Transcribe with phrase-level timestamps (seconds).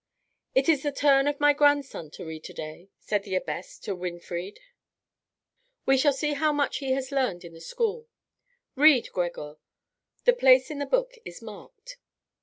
[0.55, 3.93] "It is the turn of my grandson to read to day," said the abbess to
[3.95, 4.59] Winfried;
[5.85, 8.07] "we shall see how much he has learned in the school.
[8.75, 9.57] Read, Gregor;
[10.25, 11.97] the place in the book is marked."